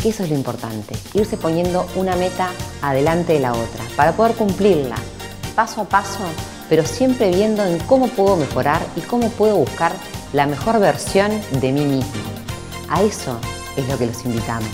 que 0.00 0.10
eso 0.10 0.24
es 0.24 0.30
lo 0.30 0.36
importante, 0.36 0.96
irse 1.14 1.36
poniendo 1.36 1.86
una 1.94 2.16
meta 2.16 2.50
adelante 2.82 3.34
de 3.34 3.40
la 3.40 3.52
otra, 3.52 3.84
para 3.96 4.12
poder 4.12 4.34
cumplirla, 4.34 4.96
paso 5.54 5.82
a 5.82 5.84
paso, 5.84 6.20
pero 6.68 6.84
siempre 6.84 7.30
viendo 7.30 7.64
en 7.64 7.78
cómo 7.80 8.08
puedo 8.08 8.36
mejorar 8.36 8.80
y 8.96 9.00
cómo 9.00 9.28
puedo 9.30 9.56
buscar 9.56 9.92
la 10.32 10.46
mejor 10.46 10.78
versión 10.80 11.30
de 11.60 11.72
mí 11.72 11.84
mismo. 11.84 12.12
A 12.88 13.02
eso 13.02 13.38
es 13.76 13.88
lo 13.88 13.98
que 13.98 14.06
los 14.06 14.24
invitamos. 14.24 14.68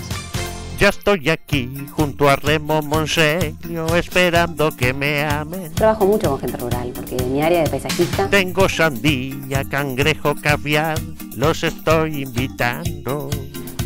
Ya 0.78 0.90
estoy 0.90 1.30
aquí 1.30 1.86
junto 1.90 2.28
a 2.28 2.36
Remo 2.36 2.82
Monseglio 2.82 3.96
esperando 3.96 4.76
que 4.76 4.92
me 4.92 5.24
amen. 5.24 5.72
Trabajo 5.72 6.04
mucho 6.04 6.28
con 6.28 6.40
gente 6.40 6.58
rural 6.58 6.92
porque 6.94 7.16
en 7.16 7.32
mi 7.32 7.40
área 7.40 7.62
de 7.62 7.70
paisajista 7.70 8.28
Tengo 8.28 8.68
sandía, 8.68 9.64
cangrejo, 9.64 10.34
caviar, 10.34 10.98
los 11.34 11.64
estoy 11.64 12.24
invitando. 12.24 13.30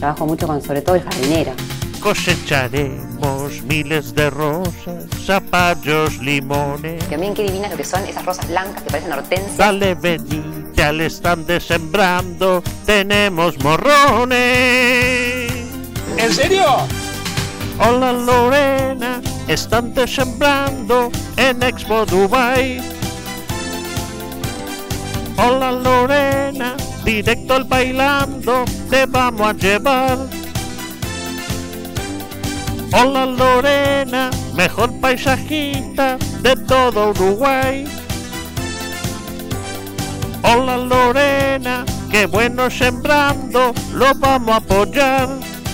Trabajo 0.01 0.27
mucho 0.27 0.47
con 0.47 0.61
sobre 0.63 0.83
todo 0.83 0.97
el 0.97 1.03
jardinero. 1.03 1.53
Cosecharemos 2.01 3.63
miles 3.65 4.15
de 4.15 4.31
rosas, 4.31 5.05
zapallos, 5.23 6.17
limones. 6.19 7.07
También 7.11 7.35
qué 7.35 7.43
divinas 7.43 7.71
lo 7.71 7.77
que 7.77 7.85
son 7.85 8.03
esas 8.07 8.25
rosas 8.25 8.49
blancas 8.49 8.83
que 8.83 8.91
parecen 8.91 9.13
hortensias. 9.13 9.59
Dale, 9.59 9.95
vení, 9.95 10.43
ya 10.73 10.93
le 10.93 11.07
están 11.07 11.47
desembrando, 11.47 12.63
tenemos 12.87 13.63
morrones. 13.63 15.53
¿En 16.17 16.33
serio? 16.33 16.65
Hola 17.79 18.13
Lorena, 18.13 19.21
están 19.47 19.93
desembrando 19.93 21.11
en 21.37 21.63
Expo 21.63 22.07
Dubai. 22.07 22.81
Hola 25.37 25.73
Lorena, 25.73 26.77
directo 27.15 27.55
al 27.55 27.65
bailando, 27.65 28.65
te 28.89 29.05
vamos 29.07 29.49
a 29.49 29.53
llevar. 29.53 30.19
Hola 32.93 33.27
Lorena, 33.27 34.31
mejor 34.55 34.93
paisajista 35.01 36.17
de 36.41 36.55
todo 36.55 37.11
Uruguay. 37.11 37.85
Hola 40.43 40.77
Lorena, 40.77 41.85
qué 42.13 42.27
bueno 42.27 42.71
sembrando, 42.71 43.75
lo 43.93 44.15
vamos 44.15 44.55
a 44.55 44.57
apoyar. 44.59 45.29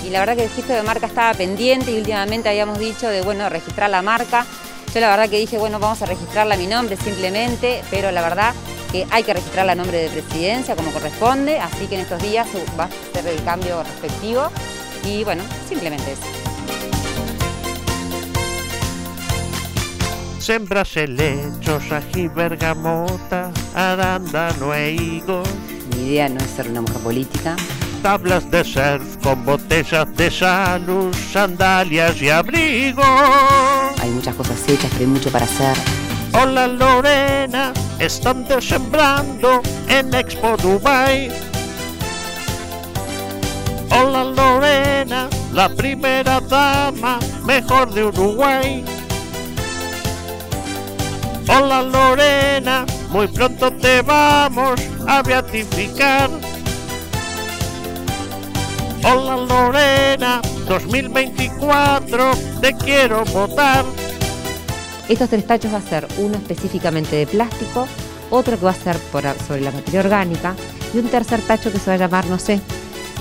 y 0.07 0.11
la 0.11 0.21
verdad 0.21 0.37
que 0.37 0.45
el 0.45 0.49
registro 0.49 0.75
de 0.75 0.83
marca 0.83 1.07
estaba 1.07 1.35
pendiente 1.35 1.91
y 1.91 1.99
últimamente 1.99 2.49
habíamos 2.49 2.79
dicho 2.79 3.09
de 3.09 3.21
bueno 3.21 3.47
registrar 3.51 3.91
la 3.91 4.01
marca. 4.01 4.47
Yo 4.95 5.01
la 5.01 5.11
verdad 5.11 5.29
que 5.29 5.39
dije 5.39 5.59
bueno 5.59 5.79
vamos 5.79 6.01
a 6.01 6.07
registrarla 6.07 6.55
a 6.55 6.59
mi 6.59 6.67
nombre 6.67 6.97
simplemente, 6.97 7.83
pero 7.91 8.11
la 8.11 8.23
verdad 8.23 8.55
que 8.97 9.07
hay 9.11 9.23
que 9.25 9.35
registrarla 9.35 9.73
a 9.73 9.75
nombre 9.75 9.99
de 9.99 10.09
presidencia 10.09 10.75
como 10.75 10.91
corresponde, 10.91 11.59
así 11.59 11.87
que 11.87 11.97
en 11.97 12.01
estos 12.03 12.23
días 12.23 12.47
va 12.79 12.85
a 12.85 12.87
hacer 12.87 13.27
el 13.27 13.43
cambio 13.45 13.83
respectivo 13.83 14.49
y 15.05 15.23
bueno, 15.25 15.43
simplemente 15.69 16.13
eso. 16.13 16.23
Sembras 20.39 20.97
helechos, 20.97 21.83
ají, 21.91 22.29
bergamota, 22.29 23.51
arándano 23.75 24.73
e 24.73 24.93
higos. 24.93 25.49
Mi 25.91 26.09
idea 26.09 26.29
no 26.29 26.39
es 26.39 26.51
ser 26.53 26.71
una 26.71 26.81
mujer 26.81 26.99
política, 26.99 27.57
tablas 28.03 28.51
de 28.51 28.65
surf 28.65 29.17
con 29.23 29.45
botellas 29.45 30.07
de 30.17 30.31
salud, 30.31 31.15
sandalias 31.33 32.23
y 32.23 32.31
abrigos. 32.31 33.05
hay 34.01 34.11
muchas 34.11 34.35
cosas 34.37 34.57
hechas, 34.69 34.91
pero 34.93 35.01
hay 35.01 35.07
mucho 35.07 35.31
para 35.31 35.45
hacer. 35.45 35.77
Hola 36.33 36.67
Lorena, 36.67 37.73
están 37.99 38.47
desembrando 38.47 39.63
en 39.89 40.13
Expo 40.15 40.57
Dubai. 40.57 41.31
Hola 43.91 44.25
Lorena, 44.25 45.29
la 45.53 45.69
primera 45.69 46.41
dama 46.41 47.19
mejor 47.45 47.93
de 47.93 48.05
Uruguay. 48.05 48.85
Hola 51.49 51.83
Lorena, 51.83 52.85
muy 53.11 53.29
pronto 53.29 53.73
te 53.73 54.03
vamos 54.03 54.81
a 55.07 55.23
beatificar. 55.23 56.29
Hola 59.05 59.37
Lorena, 59.37 60.43
2024, 60.69 62.33
te 62.61 62.75
quiero 62.75 63.25
votar. 63.27 63.85
Estos 65.09 65.31
tres 65.31 65.47
tachos 65.47 65.73
va 65.73 65.79
a 65.79 65.83
ser 65.83 66.07
uno 66.19 66.37
específicamente 66.37 67.17
de 67.17 67.27
plástico, 67.27 67.87
otro 68.31 68.59
que 68.59 68.65
va 68.65 68.73
a 68.73 68.75
ser 68.75 68.97
sobre 69.47 69.61
la 69.61 69.71
materia 69.71 70.01
orgánica 70.01 70.55
y 70.93 70.99
un 70.99 71.09
tercer 71.09 71.41
tacho 71.43 71.73
que 71.73 71.79
se 71.79 71.91
va 71.91 71.95
a 71.95 71.99
llamar 71.99 72.27
no 72.27 72.39
sé, 72.39 72.61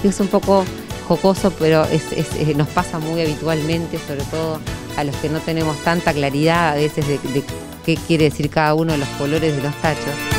que 0.01 0.07
es 0.07 0.19
un 0.19 0.27
poco 0.27 0.65
jocoso, 1.07 1.51
pero 1.59 1.85
eh, 1.91 2.53
nos 2.55 2.67
pasa 2.69 2.97
muy 2.97 3.21
habitualmente, 3.21 3.99
sobre 3.99 4.23
todo 4.23 4.59
a 4.97 5.03
los 5.03 5.15
que 5.17 5.29
no 5.29 5.39
tenemos 5.39 5.77
tanta 5.83 6.13
claridad 6.13 6.69
a 6.69 6.75
veces 6.75 7.07
de 7.07 7.19
qué 7.85 7.95
quiere 7.95 8.25
decir 8.25 8.49
cada 8.49 8.73
uno 8.73 8.93
de 8.93 8.97
los 8.97 9.09
colores 9.09 9.55
de 9.55 9.61
los 9.61 9.75
tachos. 9.81 10.34